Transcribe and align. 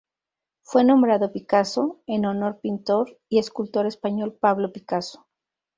Fue 0.63 0.83
nombrado 0.83 1.31
Picasso 1.31 2.01
en 2.07 2.25
honor 2.25 2.59
pintor 2.59 3.19
y 3.29 3.37
escultor 3.37 3.85
español 3.85 4.33
Pablo 4.33 4.71
Picasso. 4.71 5.27